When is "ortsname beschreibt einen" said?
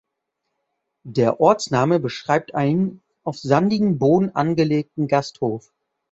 1.39-3.03